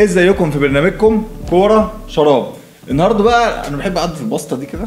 [0.00, 2.46] ازيكم في برنامجكم كورة شراب.
[2.90, 4.86] النهارده بقى أنا بحب اقعد في البسطه دي كده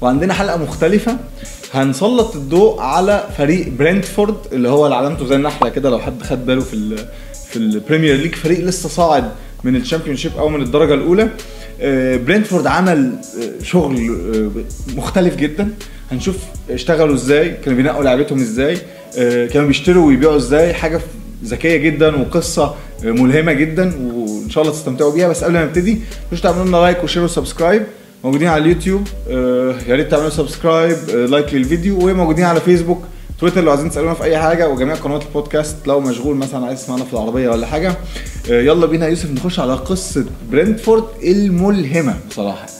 [0.00, 1.16] وعندنا حلقة مختلفة.
[1.74, 6.46] هنسلط الضوء على فريق برنتفورد اللي هو اللي علامته زي النحلة كده لو حد خد
[6.46, 6.98] باله في ال
[7.50, 9.30] في ال Premier League فريق لسه صاعد
[9.64, 11.28] من ال Championship أو من الدرجة الأولى.
[11.80, 13.12] آه، برنتفورد عمل
[13.60, 15.68] آه، شغل آه، مختلف جدا.
[16.12, 16.36] هنشوف
[16.70, 18.78] اشتغلوا إزاي كانوا بينقوا لعيبتهم إزاي
[19.48, 20.74] كانوا بيشتروا ويبيعوا إزاي.
[20.74, 21.00] حاجة
[21.44, 22.74] ذكية جدا وقصة
[23.04, 23.92] ملهمة جدا
[24.48, 25.28] وان شاء الله تستمتعوا بيها.
[25.28, 25.98] بس قبل ما نبتدي
[26.32, 27.82] مش تعملوا لنا like و share و subscribe
[28.24, 32.08] موجودين على اليوتيوب آه، يا ريت تعملوا subscribe آه، like للفيديو.
[32.08, 33.02] وموجودين على فيسبوك
[33.40, 34.68] تويتر لو عايزين تسألونا في أي حاجة.
[34.68, 37.96] وجميع قنوات البودكاست لو مشغول مثلا عايز تسمعنا في العربية ولا حاجة.
[38.50, 42.14] آه، يلا بينا يوسف نخش على قصة برنتفورد الملهمة.
[42.30, 42.77] بصراحة.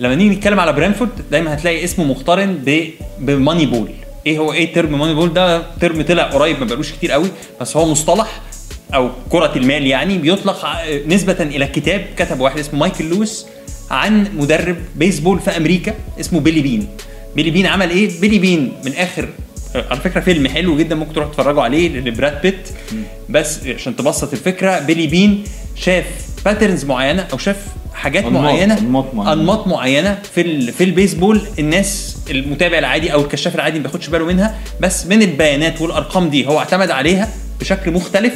[0.00, 3.88] لما نيجي نتكلم على برنتفورد دايما هتلاقي اسمه مقترن ب ب Moneyball.
[4.26, 7.28] إيه هو إيه term Moneyball؟ ده term طلع قريب ما بقالوش كتير قوي
[7.60, 8.40] بس هو مصطلح
[8.94, 13.46] أو كرة المال يعني بيطلق ع- نسبة إلى كتاب كتب واحد اسمه مايكل لويس
[13.90, 16.86] عن مدرب بيسبول في أمريكا اسمه بيلي بين.
[17.36, 19.28] بيلي بين عمل إيه؟ بيلي بين من آخر
[19.74, 22.68] على فكرة فيلم حلو جدا ممكن تروحوا تتفرجوا عليه لبراد بيت.
[23.28, 25.44] بس عشان تبسط الفكرة بيلي بين
[25.76, 26.04] شاف
[26.44, 27.66] patterns معينة أو شاف
[28.00, 29.32] حاجات أنماط- معينة أنماط معينة.
[29.32, 34.24] أنماط معينة في ال- في البيسبول الناس المتابع العادي أو الكشاف العادي ما بياخدش باله
[34.24, 37.28] منها بس من البيانات والأرقام دي هو اعتمد عليها
[37.60, 38.34] بشكل مختلف.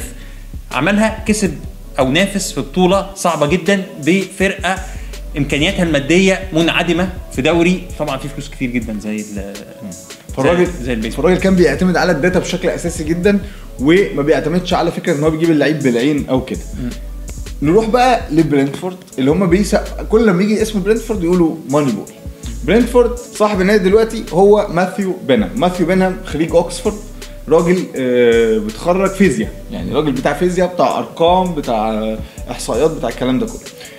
[0.73, 1.55] عملها كسب
[1.99, 4.77] أو نافس في بطولة صعبة جدا بفرقة
[5.39, 7.83] إمكانياتها المادية منعدمة في دوري.
[7.99, 9.55] طبعا فيه فلوس كتير جدا زي ال-
[10.37, 11.23] فالراجل زي, زي البيسبول.
[11.25, 13.39] فالراجل كان بيعتمد على ال data بشكل أساسي جدا
[13.81, 16.59] وما بيعتمدش على فكرة إن هو بيجيب اللعيب بالعين أو كده.
[17.65, 22.05] نروح بقى لبرنتفورد اللي هم بيسق كل لما يجي اسم برنتفورد يقولوا Moneyball
[22.67, 25.51] برنتفورد صاحب النادي دلوقتي هو ماثيو بينهام.
[25.57, 26.97] ماثيو بينهام خريج اوكسفورد
[27.49, 29.53] راجل آه، بيتخرج فيزياء.
[29.73, 32.17] يعني راجل بتاع فيزياء بتاع أرقام بتاع
[32.51, 33.57] إحصائيات بتاع الكلام ده كله.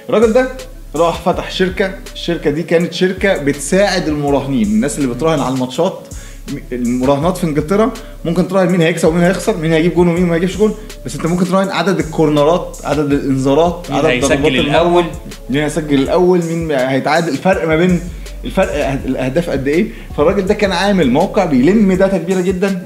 [0.10, 0.48] الراجل ده
[0.96, 1.92] راح فتح شركة.
[2.14, 6.00] الشركة دي كانت شركة بتساعد المراهنين الناس اللي بتراهن على الماتشات.
[6.72, 7.92] المراهنات في انجلترا
[8.26, 10.74] ممكن تراهن مين هيكسب ومين هيخسر مين هيجيب جون ومين ما هيجيبش جون.
[11.06, 15.04] بس انت ممكن تراهن عدد ال corner ات عدد الانذارات عدد هيسجل ضربات الأول؟
[15.50, 18.00] مين هيسجل الأول مين هيتعادل الفرق ما بين
[18.46, 19.88] الفرق الأهداف قد إيه.
[20.18, 22.82] فالراجل ده كان عامل موقع بيلم data كبيرة جدا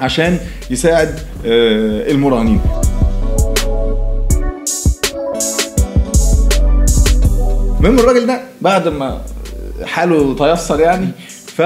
[0.00, 0.38] عشان
[0.70, 2.60] يساعد آه، المراهنين.
[7.80, 9.20] المهم الراجل ده بعد ما
[9.84, 11.08] حاله تيسر يعني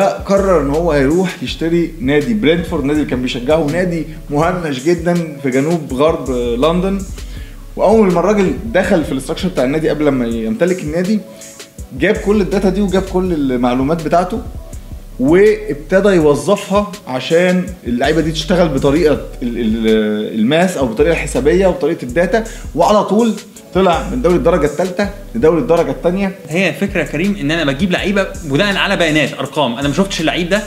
[0.01, 2.35] فقرر إن هو هيروح يشتري نادي.
[2.35, 6.99] برينتفورد النادي اللي كان بيشجعه نادي مهمش جدا في جنوب غرب لندن.
[7.77, 11.21] وأول ما الراجل دخل في ال structure بتاع النادي قبل ما يمتلك النادي
[11.99, 14.39] جاب كل ال data دي وجاب كل المعلومات بتاعته
[15.21, 22.11] وابتدى يوظفها عشان اللعيبة دي تشتغل بطريقة ال- ال- الماس أو بطريقة الحسابيه وبطريقة ال
[22.11, 23.33] data وعلى طول
[23.77, 26.39] طلع من دوري الدرجة الثالثة لدوري الدرجة الثانية.
[26.49, 29.79] هي الفكرة يا كريم إن أنا بجيب لعيبة بناء على بيانات أرقام.
[29.79, 30.63] أنا ما شفتش اللعيب ده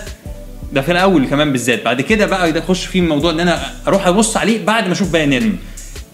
[0.73, 1.85] ده في الأول كمان بالذات.
[1.85, 5.11] بعد كده بقى ده اخش فيه موضوع إن أنا أروح أبص عليه بعد ما أشوف
[5.11, 5.51] بياناته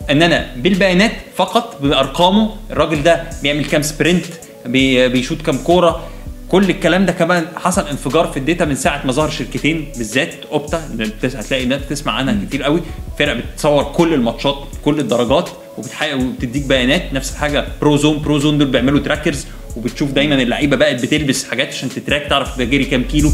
[0.10, 4.26] إن أنا بالبيانات فقط بأرقامه الراجل ده بيعمل كام sprint
[4.66, 6.04] بي بيشوط كام كورة.
[6.50, 10.34] كل الكلام ده كمان حصل انفجار في ال data من ساعة ما ظهر شركتين بالذات
[10.52, 10.82] أوبتا.
[11.24, 12.82] هتلاقي الناس بتسمع عنها كتير قوي.
[13.20, 14.56] فرق بتصور كل الماتشات
[14.86, 15.50] كل الدرجات.
[15.78, 17.66] وبتحقق وبتديك بيانات نفس الحاجة.
[17.82, 19.46] Prozone Prozone دول بيعملوا trackers
[19.78, 23.32] وبتشوف دايما اللعيبة بقت بتلبس حاجات عشان تت track تعرف ده جري كام كيلو.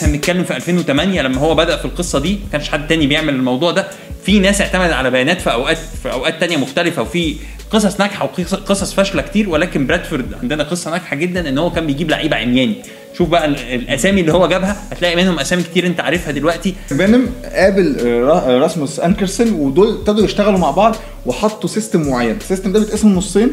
[0.00, 3.34] كان بنتكلم في 2008 لما هو بدأ في القصة دي ما كانش حد تاني بيعمل
[3.34, 3.88] الموضوع ده.
[4.24, 7.36] في ناس اعتمدت على بيانات في أوقات في أوقات تانية مختلفة وفي
[7.70, 9.48] قصص ناجحة وقصص فاشلة كتير.
[9.48, 12.74] ولكن برينتفورد عندنا قصة ناجحة جدا إن هو كان بيجيب لعيبة عمياني.
[13.18, 16.74] شوف بقى ال- الأسامي اللي هو جابها هتلاقي منهم أسامي كتير أنت عارفها دلوقتي.
[16.90, 20.96] بينم قابل آه، آه، راسموس أنكرسن ودول ابتدوا يشتغلوا مع بعض
[21.26, 22.36] وحطوا سيستم معين.
[22.36, 23.50] السيستم ده بيتقسم نصين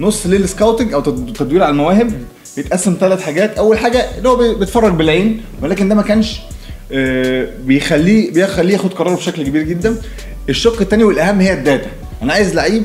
[0.00, 2.12] نص لل scouting أو تد- تدوير على المواهب
[2.56, 3.58] بيتقسم ثلاث حاجات.
[3.58, 6.40] أول حاجة اللي هو بي- بيتفرج بالعين ولكن ده ما كانش
[6.92, 9.96] آه، بيخليه بيخليه ياخد قراره بشكل كبير جدا.
[10.48, 11.90] الشق الثاني والأهم هي ال data.
[12.22, 12.84] أنا عايز لعيب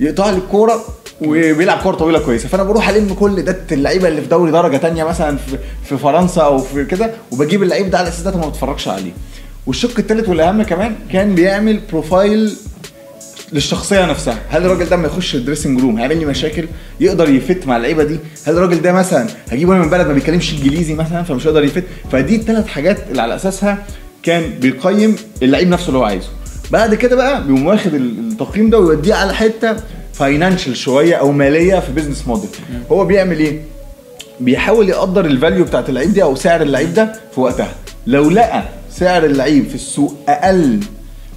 [0.00, 0.84] يقطع لي الكورة
[1.22, 2.48] وبيلعب كورة طويلة كويسة.
[2.48, 5.38] فأنا بروح ألم كل ده اللعيبة اللي في دوري درجة تانية مثلا
[5.84, 9.12] في, فرنسا أو في كده وبجيب اللعيب ده على أساس ده ما بتفرجش عليه.
[9.66, 12.56] والشق الثالث والأهم كمان كان بيعمل profile
[13.52, 14.38] للشخصية نفسها.
[14.48, 16.64] هل الراجل ده لما يخش ال dressing room هيعمل لي مشاكل؟
[17.00, 20.52] يقدر ي fit مع اللعيبة دي؟ هل الراجل ده مثلا هجيبه من بلد ما بيتكلمش
[20.52, 23.78] إنجليزي مثلا فمش هيقدر ي fit؟ فدي الثلاث حاجات اللي على أساسها
[24.22, 26.28] كان بيقيم اللعيب نفسه اللي هو عايزه.
[26.70, 29.76] بعد كده بقى بيقوم واخد التقييم ده ويوديه على حتة
[30.20, 32.48] financial شوية أو مالية في business model
[32.92, 33.60] هو بيعمل إيه؟
[34.40, 37.74] بيحاول يقدر ال value بتاعت اللعيب دي أو سعر اللعيب ده في وقتها.
[38.06, 38.62] لو لقى
[38.92, 40.80] سعر اللعيب في السوق أقل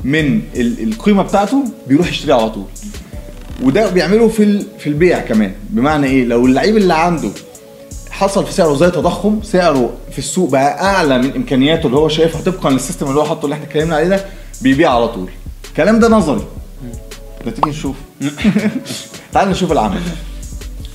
[0.04, 2.64] من ال- القيمة بتاعته بيروح يشتريه على طول.
[3.64, 5.52] وده بيعمله في في البيع كمان.
[5.70, 7.30] بمعنى إيه؟ لو اللعيب اللي عنده
[8.12, 12.42] حصل في سعره زي تضخم سعره في السوق بقى أعلى من إمكانياته اللي هو شايفها
[12.42, 14.26] طبقا لل system اللي هو حاطه اللي إحنا اتكلمنا عليه ده
[14.62, 15.30] بيبيع على طول.
[15.70, 16.42] الكلام ده نظري.
[17.46, 17.96] ما تيجي نشوف.
[19.34, 20.02] تعال نشوف العمل.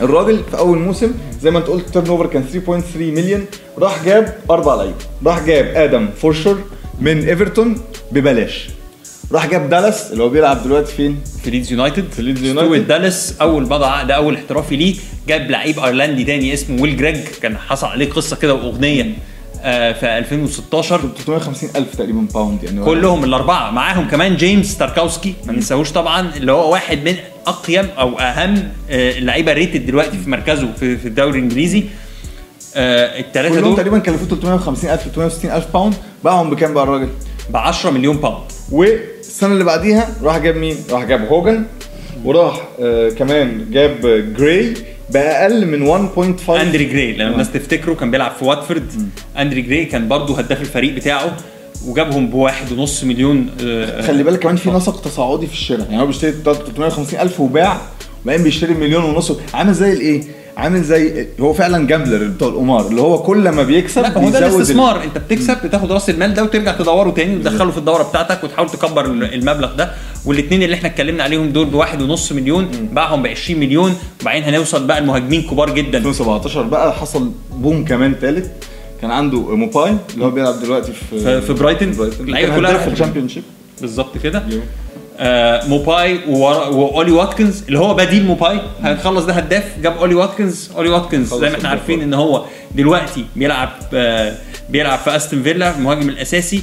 [0.01, 1.13] الراجل في أول موسم
[1.43, 3.45] زي ما أنت قلت turnover كان 3.3 مليون
[3.79, 4.95] راح جاب أربع لعيبة.
[5.27, 6.59] راح جاب آدم فورشو
[7.01, 7.81] من إيفرتون
[8.13, 8.69] ببلاش.
[9.33, 12.87] راح جاب دالاس اللي هو بيلعب دلوقتي فين؟ في ليدز يونايتد في ليدز يونايتد.
[12.89, 14.97] دالاس أول مضى عقد أول احترافي ليه.
[15.29, 19.15] جاب لعيب أيرلندي تاني اسمه ويل جريج كان حصل عليه قصة كده وأغنية.
[19.93, 22.85] في 2016 350 ألف تقريبا pound يعني.
[22.85, 23.71] كلهم الأربعة.
[23.71, 25.35] معاهم كمان جيمس تاركاوسكي.
[25.47, 27.15] ما ننساهوش طبعا اللي هو واحد من
[27.47, 28.55] أقيم أو أهم
[28.91, 31.85] آه، اللعيبة rated دلوقتي في مركزه في, الدوري الإنجليزي.
[32.77, 35.95] آه الثلاثه كلهم دول تقريبا كلفوه 350 ألف 360 ألف pound
[36.25, 37.09] باعهم بكام بقى الراجل؟
[37.51, 41.65] ب 10 مليون pound والسنة اللي بعديها راح جاب مين؟ راح جاب هوجان.
[42.25, 44.01] وراح آه كمان جاب
[44.39, 44.75] جراي.
[45.11, 45.87] بأقل من
[46.47, 47.33] 1.5 اندري جراي لما آه.
[47.33, 48.93] الناس تفتكروا كان بيلعب في واتفورد
[49.39, 51.37] اندري جراي كان برضه هداف الفريق بتاعه
[51.87, 55.87] وجابهم بواحد ونص مليون آه، خلي بالك كمان في نسق تصاعدي في الشراء.
[55.91, 57.81] يعني هو بيشتري 350 ألف وباع
[58.25, 59.33] وبعدين بيشتري مليون ونص.
[59.55, 60.23] عامل زي الإيه؟
[60.59, 64.39] عامل زي هو فعلا gambler بتوع القمار اللي هو كل ما بيكسب لا هو ده
[64.39, 65.03] ال- الاستثمار.
[65.05, 69.05] انت بتكسب بتاخد راس المال ده وترجع تدوره تاني وتدخله في الدورة بتاعتك وتحاول تكبر
[69.05, 69.91] المبلغ ده.
[70.25, 73.95] والاثنين اللي إحنا اتكلمنا عليهم دول بواحد ونص مليون باعهم ب 20 مليون.
[74.23, 75.99] وبعدين هنوصل بقى المهاجمين كبار جدا.
[75.99, 78.47] 2017 بقى حصل boom كمان ثالث
[79.03, 81.41] كان عنده موباي اللي هو بيلعب دلوقتي في في-
[82.21, 83.43] اللعيبة كان كلها- في ال Championship
[83.81, 84.43] بالظبط كده.
[85.69, 90.71] موباي وورا- وأولي واتكنز اللي هو بديل موباي هنخلص ده هداف جاب أولي واتكنز.
[90.77, 91.69] أولي واتكنز زي ما إحنا.
[91.69, 92.45] عارفين إن هو
[92.75, 94.35] دلوقتي بيلعب آه
[94.71, 96.63] بيلعب في أستون فيلا المهاجم الأساسي.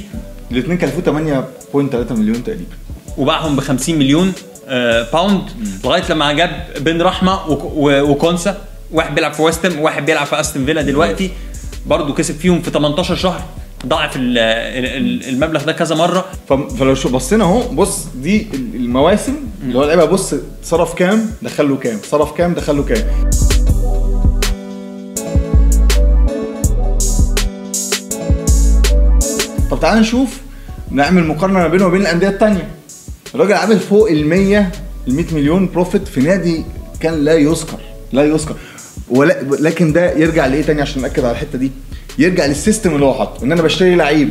[0.50, 2.74] الاثنين كلفوه 8.3 مليون تقريبا.
[3.18, 4.32] وباعهم ب 50 مليون
[4.68, 5.42] آه pound
[5.84, 7.38] لغاية لما جاب بن رحمة
[7.76, 8.56] وكونسا.
[8.92, 11.30] واحد بيلعب في ويست هام وواحد بيلعب في أستون فيلا دلوقتي.
[11.86, 13.42] برضه كسب فيهم في 18 شهر.
[13.88, 16.24] ضاعف ال- ال- المبلغ ده كذا مرة.
[16.78, 17.68] فلو شو بصينا اهو.
[17.68, 19.34] بص دي ال- المواسم.
[19.62, 21.98] اللي هو اللعيبه بص صرف كام دخل له كام.
[22.10, 23.04] صرف كام دخل له كام.
[29.70, 30.40] طب تعال نشوف
[30.90, 32.68] نعمل مقارنة ما بينه وبين الأندية التانية.
[33.34, 34.70] الراجل عامل فوق ال 100
[35.08, 36.64] ال 100 مليون profit في نادي
[37.00, 37.78] كان لا يذكر
[38.12, 38.54] لا يذكر.
[39.10, 41.70] ولا لكن ده يرجع لإيه تاني عشان نأكد على الحتة دي؟
[42.18, 44.28] يرجع لل system اللي هو حاطه إن أنا بشتري لعيب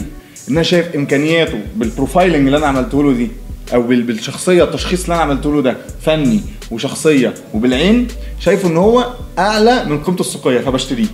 [0.49, 3.27] إن أنا شايف إمكانياته بال profiling اللي أنا عملته له دي
[3.73, 6.39] أو بال- بالشخصية التشخيص اللي أنا عملته له ده فني
[6.71, 8.07] وشخصية وبالعين
[8.39, 9.05] شايفه إن هو
[9.39, 11.05] أعلى من قيمته السوقية فبشتريه.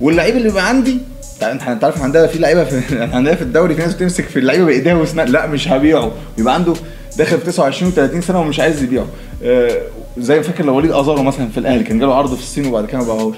[0.00, 0.98] واللعيب اللي بيبقى عندي
[1.42, 4.94] أنت عارف عندنا في لعيبة في عندنا في الدوري في ناس بتمسك في اللعيبة بإيديها
[4.94, 6.12] واسنانها لا مش هبيعه.
[6.38, 6.72] يبقى عنده
[7.18, 9.06] داخل في 29 و30 سنة ومش عايز يبيعه.
[9.44, 9.80] آه
[10.18, 12.86] زي ما فاكر لو وليد أزارو مثلا في الأهلي كان جاله عرض في الصين وبعد
[12.86, 13.36] كده ما باعهوش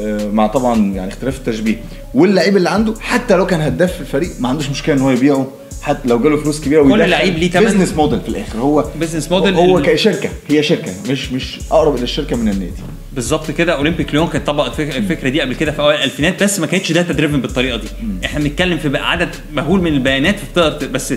[0.00, 1.76] آه مع طبعا يعني اختلاف التشبيه.
[2.14, 5.46] واللعيب اللي عنده حتى لو كان هداف في الفريق ما عندوش مشكلة إن هو يبيعه.
[5.82, 7.64] حتى لو جاله فلوس كبيرة ويدخل لعيب ليه تمن.
[7.64, 8.58] business model في الآخر.
[8.58, 10.28] هو business model هو كشركة.
[10.48, 10.92] هي شركة.
[11.10, 12.72] مش مش أقرب إلى الشركة من النادي.
[13.12, 13.72] بالظبط كده.
[13.76, 16.92] أولمبيك ليون كانت طبقت فك- الفكرة دي قبل كده في أوائل الألفينات بس ما كانتش
[16.92, 17.86] data driven بالطريقة دي.
[18.24, 21.14] إحنا بنتكلم في عدد مهول من البيانات ت- بس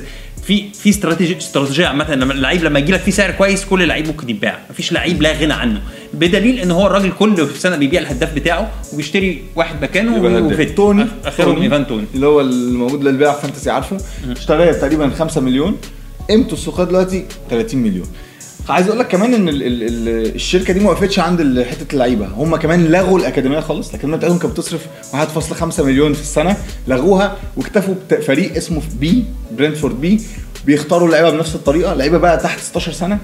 [0.52, 4.08] في في استراتيجي استراتيجية عامة لما اللعيب لما يجي لك فيه سعر كويس كل لعيب
[4.08, 5.82] ممكن يتباع مفيش لعيب لا غنى عنه.
[6.14, 10.46] بدليل إن هو الراجل كل سنة بيبيع الهداف بتاعه وبيشتري واحد مكانه.
[10.48, 13.98] وفيت توني اخرهم ايفان توني اللي هو الموجود للبيع في fantasy عارفه؟
[14.32, 15.78] اشتراه تقريبا 5 مليون.
[16.30, 18.08] قيمته السوقية دلوقتي 30 مليون.
[18.70, 22.26] عايز أقول لك كمان ان ال ال ال الشركة دي ما وقفتش عند حتة اللعيبة.
[22.28, 27.96] هم كمان لغوا الأكاديمية خالص الاكاديميه بتاعتهم كانت بتصرف 1.5 مليون في السنة لغوها واكتفوا
[28.12, 29.24] بفريق اسمه بي
[29.58, 30.22] برينتفورد بي
[30.66, 33.18] بيختاروا اللعيبه بنفس الطريقة لعيبة بقى تحت 16 سنة.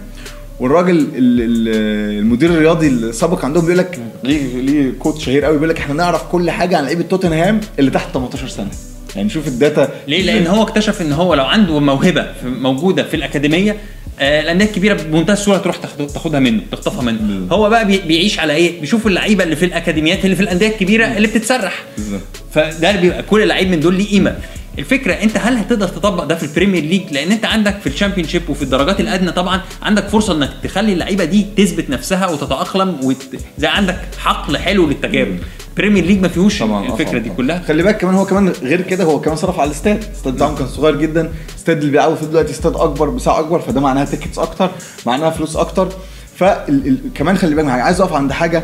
[0.59, 5.69] والراجل ال- ال- المدير الرياضي السابق عندهم بيقول لك ليه ليه quote شهير قوي بيقول
[5.69, 8.67] لك إحنا نعرف كل حاجة عن لعيبة توتنهام اللي تحت 18 سنة.
[9.15, 9.89] يعني شوف ال data.
[10.07, 13.75] ليه؟ لأن هو اكتشف إن هو لو عنده موهبة موجودة في الأكاديمية
[14.21, 17.53] الانديه الكبيره بمنتهى السهولة تروح تاخد- تاخدها منه تخطفها منه بالظبط.
[17.53, 21.05] هو بقى بي- بيعيش على إيه بيشوف اللعيبة اللي في الأكاديميات اللي في الأندية الكبيرة
[21.05, 22.21] اللي بتتسرح بالظبط.
[22.53, 24.35] فده بيبقى كل لعيب من دول ليه قيمة
[24.79, 28.27] الفكرة أنت هل هتقدر تطبق ده في ال Premier League لأن أنت عندك في ال
[28.27, 33.27] Championship وفي الدرجات الأدنى طبعا عندك فرصة إنك تخلي اللعيبة دي تثبت نفسها وتتأقلم وت...
[33.57, 35.37] زي عندك حقل حلو للتجارب.
[35.77, 37.63] Premier League ما فيهوش طبعا الفكرة دي كلها.
[37.67, 40.03] خلي بالك كمان هو كمان غير كده هو كمان صرف على الاستاد.
[40.03, 41.31] الاستاد بتاعهم كان صغير جدا.
[41.49, 44.69] الاستاد اللي بيلعبوا فيه دلوقتي استاد أكبر بسعه أكبر فده معناها tickets أكتر
[45.05, 45.89] معناها فلوس أكتر.
[46.35, 48.63] فكمان خلي بالك عايز أقف عند حاجة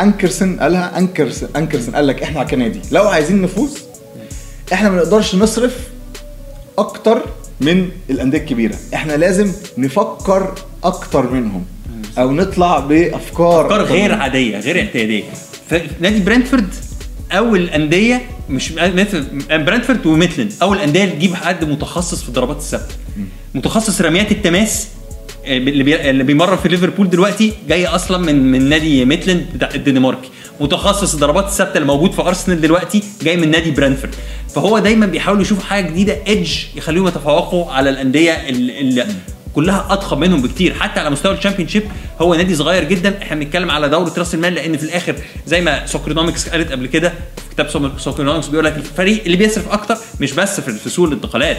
[0.00, 2.80] أنكرسن قالها انكرسن أنكرسن قال لك إحنا كنادي.
[2.92, 3.78] لو عايزين نفوز
[4.72, 5.76] إحنا ما نقدرش نصرف
[6.78, 7.22] أكتر
[7.60, 8.74] من الأندية الكبيرة.
[8.94, 11.64] إحنا لازم نفكر أكتر منهم.
[12.18, 14.20] أو نطلع بأفكار أفكار غير منهم.
[14.22, 15.22] عادية غير اعتيادية.
[15.70, 16.68] فنادي برنتفورد
[17.32, 20.52] أول أندية مش مثل برنتفورد وميتلاند.
[20.62, 22.94] أول أندية تجيب حد متخصص في الضربات الثابته
[23.54, 24.88] متخصص رميات التماس
[25.46, 29.68] آه، اللي بي- اللي بيمرن في ليفربول دلوقتي جاي أصلا من من نادي ميتلاند بتاع
[29.74, 30.28] الدنماركي.
[30.60, 34.14] متخصص الضربات الثابته اللي موجود في أرسنال دلوقتي جاي من نادي برنتفورد.
[34.54, 39.06] فهو دايما بيحاولوا يشوفوا حاجة جديدة edge يخليهم يتفوقوا على الأندية اللي
[39.54, 40.74] كلها أضخم منهم بكتير.
[40.74, 41.82] حتى على مستوى ال Championship
[42.20, 43.18] هو نادي صغير جدا.
[43.22, 45.14] إحنا بنتكلم على دوره راس المال لأن في الآخر
[45.46, 49.68] زي ما Soccernomics قالت قبل كده في كتاب سو- Soccernomics بيقول لك الفريق اللي بيصرف
[49.72, 51.56] أكتر مش بس في سوق الانتقالات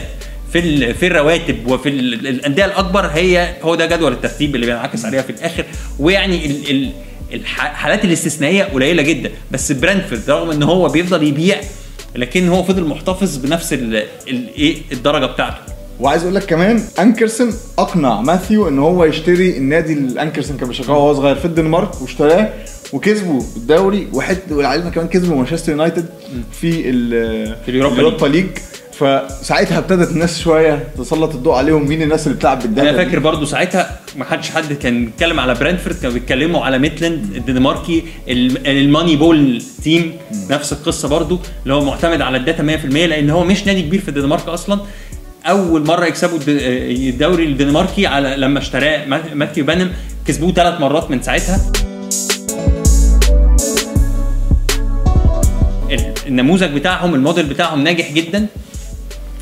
[0.52, 5.22] في في الرواتب وفي ال- الأندية الأكبر هي هو ده جدول الترتيب اللي بينعكس عليها
[5.22, 5.64] في الآخر.
[5.98, 6.90] ويعني ال ال
[7.34, 9.30] الحالات الاستثنائية قليلة جدا.
[9.50, 11.60] بس برانفورد رغم إن هو بيفضل يبيع
[12.16, 13.96] لكن هو فضل محتفظ بنفس ال-
[14.28, 15.56] ال- إيه الدرجة بتاعته.
[16.00, 20.96] وعايز أقول لك كمان أنكرسن أقنع ماثيو إن هو يشتري النادي اللي أنكرسن كان بيشجعه
[20.98, 22.48] وهو صغير في الدنمارك واشتراه
[22.92, 26.06] وكسبوا الدوري وحت والعلم كمان كسبوا مانشستر يونايتد
[26.60, 27.10] في ال
[27.64, 28.46] في ال Europa League.
[29.06, 32.96] فساعتها ابتدت الناس شوية تسلط الضوء عليهم مين الناس اللي بتلعب بال data أنا.
[33.04, 38.02] فاكر برضو ساعتها ما حدش حد كان بيتكلم على برينتفورد كانوا بيتكلموا على ميتلاند الدنماركي
[38.28, 40.12] ال- ال Moneyball team
[40.50, 44.00] نفس القصة برضو اللي هو معتمد على ال data 100% لأن هو مش نادي كبير
[44.00, 44.80] في الدنمارك أصلا.
[45.46, 46.48] أول مرة يكسبوا الد-
[47.08, 49.92] الدوري الدنماركي على لما اشتراه ما- ماثيو بنهام
[50.26, 51.60] كسبوه ثلاث مرات من ساعتها.
[55.90, 58.46] ال- النموذج بتاعهم الموديل بتاعهم ناجح جدا.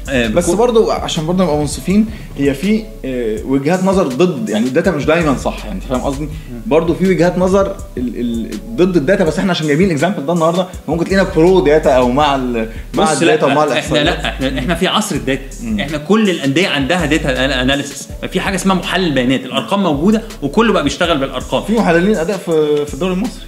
[0.08, 2.06] بس بكو- برضو عشان برضو نبقى منصفين
[2.38, 6.28] هي في آه، وجهات نظر ضد يعني ال data مش دايما صح يعني فاهم قصدي؟
[6.66, 10.26] برضو في وجهات نظر ال ال ضد ال data بس إحنا عشان جايبين ال example
[10.26, 13.72] ده النهارده ممكن تلاقينا pro data أو مع ال مع ال data ومع لا إحنا
[13.72, 15.42] الاحصائيات لا إحنا إحنا في عصر ال data.
[15.80, 20.84] إحنا كل الأندية عندها data analysis في حاجة اسمها محلل بيانات الأرقام موجودة وكله بقى
[20.84, 21.62] بيشتغل بالأرقام.
[21.62, 23.42] في محللين أداء في في الدوري المصري.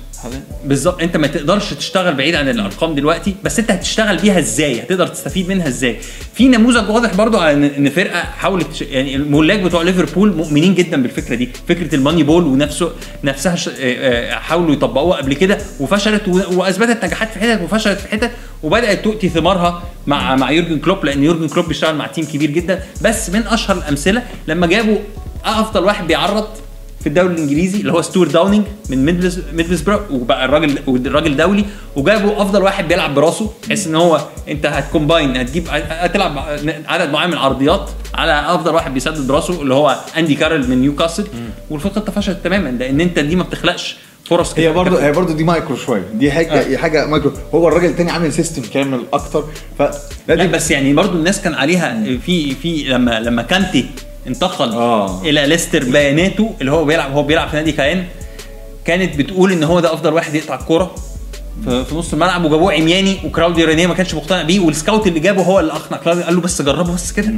[0.64, 1.02] بالظبط.
[1.02, 5.48] أنت ما تقدرش تشتغل بعيد عن الأرقام دلوقتي بس أنت هتشتغل بيها إزاي؟ هتقدر تستفيد
[5.48, 5.96] منها إزاي؟
[6.34, 11.34] في نموذج واضح برضو على إن فرقة حاولت يعني الملاك بتوع ليفربول مؤمنين جدا بالفكرة
[11.34, 11.48] دي.
[11.68, 12.92] فكرة ال Moneyball ونفسه
[13.24, 18.30] نفسها آه، آه، حاولوا يطبقوها قبل كده وفشلت وأثبتت نجاحات في حتت وفشلت في حتت
[18.62, 22.82] وبدأت تؤتي ثمارها مع مع يورجن كلوب لأن يورجن كلوب بيشتغل مع team كبير جدا.
[23.02, 24.98] بس من أشهر الأمثلة لما جابوا
[25.44, 26.48] أفضل واحد بيعرض
[27.02, 31.64] في الدوري الإنجليزي اللي هو ستيوارت داونينج من ميدلز ميدلسبرا وبقى الراجل والراجل دولي
[31.96, 36.38] وجابوا أفضل واحد بيلعب براسه بحيث إن هو أنت هت combine هتجيب هتلعب
[36.88, 41.26] عدد معين من العرضيات على أفضل واحد بيسدد براسه اللي هو أندي كارول من نيوكاسل
[41.70, 44.72] والخطة فشلت تماما لأن أنت دي ما بتخلقش فرص هي.
[44.72, 46.76] برضو هي برضو دي مايكرو شوية دي حاجة آه.
[46.76, 49.44] حاجة مايكرو هو الراجل التاني عامل system كامل أكتر
[49.78, 49.82] ف
[50.28, 53.86] لا بس يعني برضو الناس كان عليها في في لما لما كانتي
[54.26, 55.22] انتقل آه.
[55.22, 58.06] إلى ليستر بياناته اللي هو بيلعب هو بيلعب في نادي كاين
[58.84, 60.94] كانت بتقول إن هو ده أفضل واحد يقطع الكورة
[61.64, 65.60] في نص الملعب وجابوه عمياني وكراودي رينيه ما كانش مقتنع بيه والسكاوت اللي جابه هو
[65.60, 67.32] اللي أقنع كراودي قال له بس جربه بس كده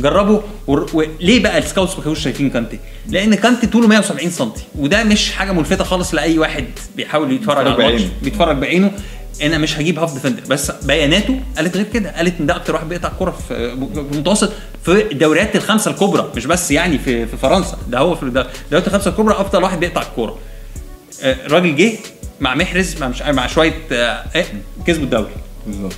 [0.00, 2.78] جربه وليه بقى السكاوتس ما كانوش شايفين كانتي؟
[3.08, 6.64] لأن كانتي طوله 170 سم وده مش حاجة ملفتة خالص لأي واحد
[6.96, 8.10] بيحاول يتفرج على الماتش بعينه.
[8.22, 8.90] بيتفرج بعينه
[9.42, 12.88] أنا مش هجيب هاف ديفندر بس بياناته قالت غير كده قالت إن ده أكتر واحد
[12.88, 14.52] بيقطع كوره في في المتوسط
[14.84, 17.78] في الدوريات الخمسة الكبرى مش بس يعني في في فرنسا.
[17.88, 20.38] ده هو في الدوريات الخمسة الكبرى أفضل واحد بيقطع الكورة.
[21.22, 21.92] آه، الراجل جه
[22.40, 24.44] مع محرز مع مش مع شوية آه، إيه،
[24.86, 25.30] كسبوا الدوري.
[25.66, 25.92] بالظبط.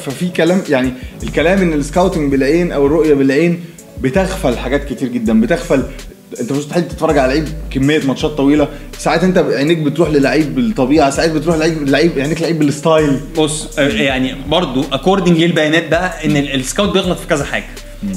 [0.00, 0.92] ففي كلام يعني
[1.22, 3.64] الكلام إن ال scouting بالعين أو الرؤية بالعين
[4.00, 5.82] بتغفل حاجات كتير جدا بتغفل
[6.40, 8.68] انت مستحيل تتفرج على لعيب كمية ماتشات طويلة.
[8.98, 13.20] ساعات انت عينيك بتروح للعيب بالطبيعة ساعات بتروح لعيب لعيب عينيك لعيب بال style.
[13.36, 17.64] بص آه، يعني برضو according للبيانات بقى إن ال- scout بيغلط في كذا حاجة.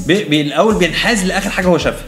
[0.08, 2.06] بي الأول بينحاز لآخر حاجة هو شافها.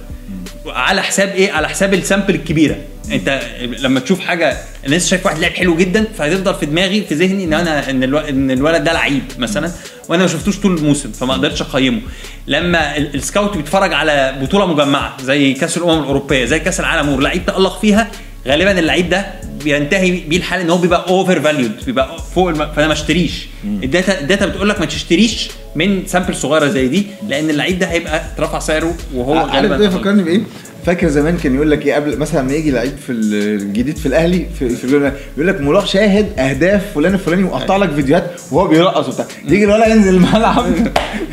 [0.68, 2.76] على حساب إيه؟ على حساب ال sample الكبيرة.
[3.12, 3.42] أنت
[3.80, 7.54] لما تشوف حاجة الناس شايف واحد لعب حلو جدا فهتفضل في دماغي في ذهني إن
[7.54, 9.72] أنا إن الو- إن الولد ده لعيب مثلا
[10.10, 12.02] وأنا ما شفتوش طول الموسم فما قدرتش أقيمه.
[12.48, 17.46] لما ال- scout بيتفرج على بطولة مجمعة زي كأس الأمم الأوروبية زي كأس العالم واللعيب
[17.46, 18.08] تالق فيها
[18.48, 19.26] غالبا اللعيب ده
[19.64, 22.72] بينتهي بيه الحال إن هو بيبقى overvalued بيبقى فوق الم...
[22.76, 23.32] فأنا ما اشتريش.
[23.64, 25.48] ال data ال data بتقول لك ما تشتريش
[25.78, 29.90] من sample صغيرة زي دي لأن اللعيب ده هيبقى اترفع سعره وهو عارف غالبا إيه
[29.90, 30.42] فكرني بإيه؟
[30.86, 34.46] فاكر زمان كان يقول لك إيه؟ قبل مثلا لما يجي لعيب في الجديد في الأهلي
[34.60, 39.08] في, في الجولة يقول لك الحق شاهد أهداف فلان الفلاني وقطع لك فيديوهات وهو بيرقص
[39.08, 39.26] وبتاع.
[39.46, 40.66] يجي الولد ينزل الملعب.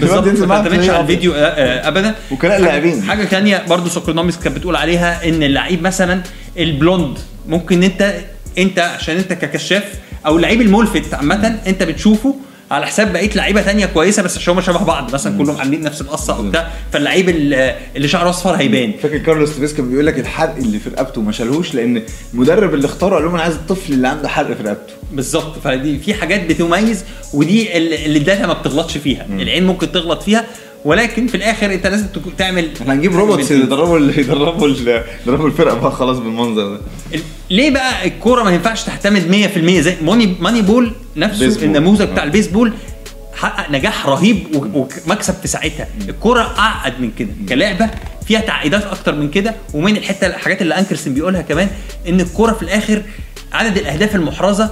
[0.01, 0.03] بالظبط.
[0.03, 2.15] الواد ينزل ما تعتمدش على الفيديو آه، آه، ابدا.
[2.31, 3.03] وكلاء اللاعبين.
[3.03, 6.23] حاجة تانية برضو Soccernomics كانت بتقول عليها إن اللعيب مثلا
[6.59, 8.15] ال blond ممكن انت
[8.59, 9.85] أنت عشان أنت ككشاف
[10.27, 12.35] أو اللعيب الملفت عامة أنت بتشوفه
[12.75, 15.15] على حساب بقية لعيبة تانية كويسة بس عشان هم شبه بعض.
[15.15, 16.71] مثلا كلهم عاملين نفس القصة وبتاع.
[16.93, 18.93] فاللعيب ال- اللي شعره أصفر هيبان.
[19.03, 22.03] فاكر كارلوس تيفيز كان بيقول لك الحرق اللي في رقبته ما شالهوش لأن
[22.35, 24.93] المدرب اللي اختاره قال لهم أنا عايز الطفل اللي عنده حرق في رقبته.
[25.13, 25.59] بالظبط.
[25.65, 27.05] فدي في حاجات بتميز
[27.35, 29.27] ودي اللي اللي ال data ما بتغلطش فيها.
[29.31, 30.45] العين ممكن تغلط فيها
[30.85, 32.07] ولكن في الآخر أنت لازم
[32.39, 34.69] تعمل إحنا هنجيب robots يدربوا يدربوا
[35.27, 36.81] يدربوا الفرقة بقى خلاص بالمنظر ده.
[37.51, 41.65] ليه بقى الكورة ما ينفعش تعتمد 100% زي Money Moneyball نفسه بيسبول.
[41.65, 42.27] النموذج بتاع آه.
[42.27, 42.73] البيسبول
[43.35, 45.89] حقق نجاح رهيب ومكسب في ساعتها.
[46.09, 47.91] الكورة اعقد من كده كلعبة
[48.27, 49.55] فيها تعقيدات أكتر من كده.
[49.75, 51.69] ومن الحتة الحاجات اللي أنكرسون بيقولها كمان
[52.09, 53.03] إن الكورة في الآخر
[53.53, 54.71] عدد الأهداف المحرزة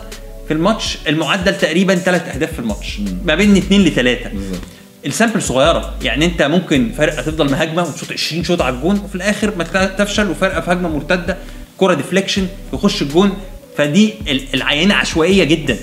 [0.49, 3.01] في الماتش المعدل تقريبا ثلاث أهداف في الماتش.
[3.25, 4.61] ما بين اثنين لثلاثه بالظبط.
[5.07, 5.95] ال sample صغيرة.
[6.03, 10.31] يعني انت ممكن فرقة تفضل مهاجمة وتشوط 20 شوط على الجون وفي الآخر ما تفشل
[10.31, 11.37] وفرقة في هجمة مرتدة
[11.79, 13.33] كرة deflection يخش الجون.
[13.77, 15.77] فدي ال- العينة عشوائية جدا.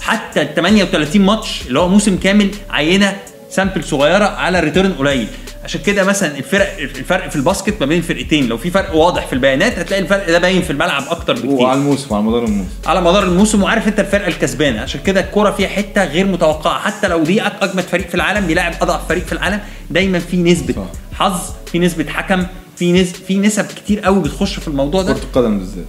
[0.00, 3.16] حتى ال 38 ماتش اللي هو موسم كامل عينة
[3.50, 5.28] sample صغيرة على return قليل.
[5.66, 9.32] عشان كده مثلا الفرق الفرق في الباسكت ما بين الفرقتين لو في فرق واضح في
[9.32, 13.00] البيانات هتلاقي الفرق ده باين في الملعب أكتر بكتير وعلى الموسم وعلى مدار الموسم على
[13.00, 17.22] مدار الموسم وعارف أنت الفرقة الكسبانة عشان كده الكوره فيها حتة غير متوقعة حتى لو
[17.24, 21.18] دي أجمد فريق في العالم بيلاعب أضعف فريق في العالم دايما في نسبة صح.
[21.18, 21.40] حظ
[21.72, 22.46] في نسبة حكم
[22.76, 25.84] في نسب في نسب كتير قوي بتخش في الموضوع ده كرة القدم بالذات.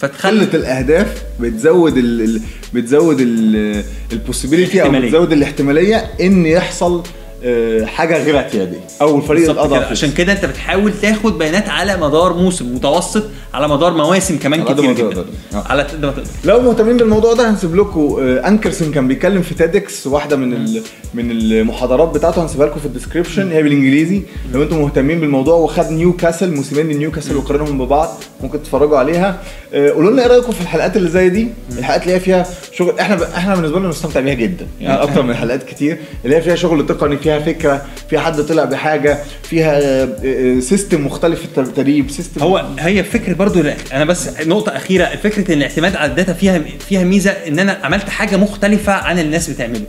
[0.00, 2.40] فتخلي قلة الأهداف بتزود ال ال
[2.74, 3.20] بتزود
[4.12, 4.90] ال possibility أو.
[4.90, 7.02] بتزود الاحتمالية إن يحصل
[7.86, 8.80] حاجة غير اعتيادية.
[9.00, 9.86] أو الفريق الأضعف كده.
[9.86, 14.82] عشان كده أنت بتحاول تاخد بيانات على مدار موسم متوسط على مدار مواسم كمان كتير
[14.86, 15.24] ما جدا.
[15.54, 15.62] آه.
[15.66, 16.24] على قد ما تقدر.
[16.44, 20.82] لو مهتمين بالموضوع ده هنسيب لكم آه، انكرسون كان بيتكلم في TEDx واحدة من ال-
[21.14, 24.22] من المحاضرات بتاعته هنسيبها لكم في ال description هي بالإنجليزي.
[24.52, 28.08] لو أنتم مهتمين بالموضوع وخد نيوكاسل موسمين لنيوكاسل وقارنهم ببعض
[28.42, 29.40] ممكن تتفرجوا عليها.
[29.74, 32.46] آه، قولوا لنا إيه رأيكم في الحلقات اللي زي دي؟ الحلقات اللي هي فيها
[32.78, 33.22] شغل إحنا ب...
[33.22, 34.66] إحنا بالنسبة لنا بنستمتع بيها جدا.
[34.80, 38.64] يعني أكتر من حلقات كتير اللي هي فيها شغل تقني فيها فكرة فيها حد طلع
[38.64, 43.62] بحاجة فيها آه، آه، system مختلف في التدريب system هو هي فكرة برضو
[43.92, 47.78] أنا بس نقطة أخيرة فكرة ان الاعتماد على ال data فيها فيها ميزة إن أنا
[47.82, 49.84] عملت حاجة مختلفة عن الناس بتعمله.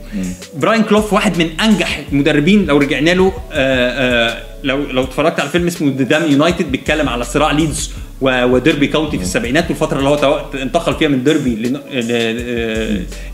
[0.56, 5.48] براين كلوف واحد من أنجح المدربين لو رجعنا له آه، آه، لو لو اتفرجت على
[5.48, 7.90] فيلم اسمه Damned United بيتكلم على صراع ليدز
[8.20, 11.72] وديربي كاونتي في السبعينات والفترة اللي هو انتقل فيها من ديربي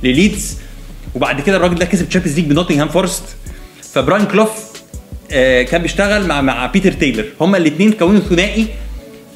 [0.02, 0.56] لليدز.
[1.14, 3.22] وبعد كده الراجل ده كسب Champions League بنوتنغهام فورست.
[3.92, 4.50] فبراين كلوف
[5.32, 8.66] آه، كان بيشتغل مع مع بيتر تايلر هما الاثنين كونوا ثنائي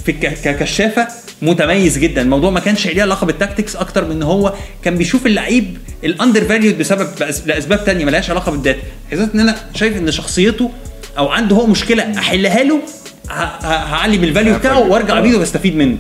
[0.05, 1.09] في ككشافة
[1.43, 2.23] متميز جدا.
[2.23, 6.45] الموضوع ما كانش ليه علاقة بال tactics أكتر من إن هو كان بيشوف اللعيب ال
[6.45, 7.09] undervalued بسبب
[7.47, 8.83] لأسباب تانية ملهاش علاقة بال data.
[9.11, 10.71] حسيت إن أنا شايف إن شخصيته
[11.19, 12.81] أو عنده هو مشكلة أحلها له
[13.63, 15.97] هعلي بال value بتاعه وأرجع بيه وأستفيد منه.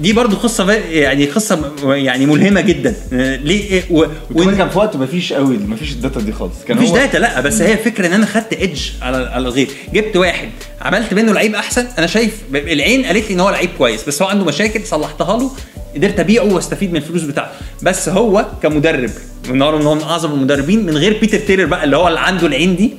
[0.00, 2.94] دي برضو قصة يعني قصة يعني ملهمة جدا.
[3.12, 4.06] آه، ليه؟ إيه، و...
[4.30, 6.54] وكمان وإن- كان في وقت مفيش قوي مفيش ال data دي خالص.
[6.68, 9.68] كان مفيش هو data لأ بس هي الفكرة إن أنا خدت edge على على الغير
[9.94, 10.48] جبت واحد
[10.82, 11.86] عملت منه لعيب أحسن.
[11.98, 15.50] أنا شايف العين قالت لي إن هو لعيب كويس بس هو عنده مشاكل صلحتها له
[15.94, 17.50] قدرت أبيعه وأستفيد من الفلوس بتاعته
[17.82, 19.10] بس هو كمدرب
[19.48, 22.46] من ان هو من أعظم المدربين من غير بيتر تيلر بقى اللي هو اللي عنده
[22.46, 22.94] العين دي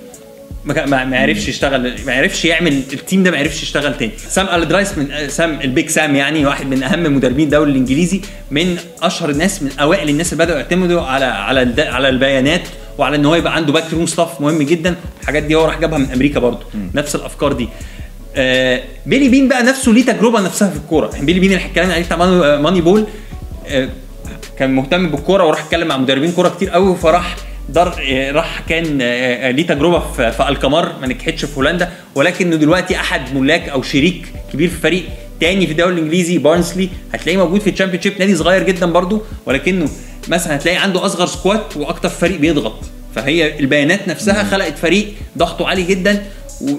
[0.66, 4.12] ما ما عرفش يشتغل ما عرفش يعمل ال team ده ما عرفش يشتغل تاني.
[4.30, 8.78] سام ألدرايس من سام ال Big Sam يعني واحد من أهم مدربين الدوري الإنجليزي من
[9.02, 12.62] أشهر الناس من أوائل الناس اللي بدأوا يعتمدوا على على على البيانات
[12.98, 14.96] وعلى إن هو يبقى عنده backroom staff مهم جدا.
[15.22, 16.66] الحاجات دي هو راح جابها من أمريكا برضه.
[16.94, 17.70] نفس الأفكار دي.
[18.36, 21.10] آه بيلي بين بقى نفسه ليه تجربة نفسها في الكورة.
[21.14, 22.18] يعني بيلي بين اللي اتكلمنا عليه بتاع
[22.58, 23.06] Moneyball
[23.68, 23.90] آه
[24.60, 27.36] كان مهتم بالكورة وراح اتكلم مع مدربين كورة كتير قوي فراح
[27.70, 31.92] دار آه، راح كان آه، آه، ليه تجربة في الكمار ما نجحتش في هولندا.
[32.16, 35.04] ولكنه دلوقتي أحد ملاك أو شريك كبير في فريق
[35.40, 39.90] تاني في الدوري الإنجليزي بارنسلي هتلاقيه موجود في ال Championship نادي صغير جدا برضو ولكنه
[40.28, 42.74] مثلا هتلاقي عنده أصغر squad وأكتر فريق بيضغط.
[43.16, 46.24] فهي البيانات نفسها خلقت فريق ضغطه عالي جدا
[46.62, 46.70] و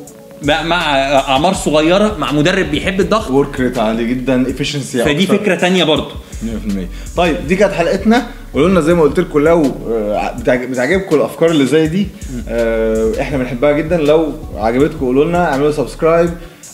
[0.43, 3.31] مع مع أعمار صغيرة مع مدرب بيحب الضغط.
[3.31, 6.11] work rate عالي جدا efficiency فدي فكرة تانية برضه
[6.43, 8.27] 100% طيب دي كانت حلقتنا.
[8.55, 12.07] قولوا لنا زي ما قلت لكم لو آه، بتعج- بتعجبكم الأفكار اللي زي دي
[12.49, 13.97] آه، إحنا بنحبها جدا.
[13.97, 16.31] لو عجبتكم قولوا لنا اعملوا subscribe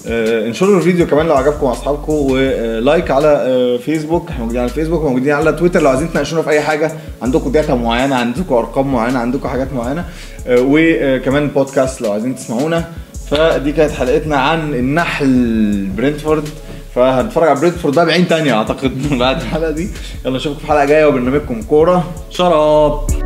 [0.08, 4.70] آه، انشروا الفيديو كمان لو عجبكم مع أصحابكم و like على فيسبوك إحنا موجودين على
[4.70, 8.92] الفيسبوك موجودين على تويتر لو عايزين تناقشونا في أي حاجة عندكم داتا معينة عندكم أرقام
[8.92, 10.04] معينة عندكم حاجات معينة
[10.48, 12.84] وكمان بودكاست لو عايزين تسمعونا.
[13.30, 16.48] فدي كانت حلقتنا عن النحل برنتفورد
[16.94, 18.54] فهنتفرج على برنتفورد بقى بعين تانية.
[18.54, 19.88] أعتقد بعد الحلقة دي.
[20.24, 22.04] يلا نشوفكم في حلقة جاية وبرنامجكم كورة.
[22.30, 23.23] شراب.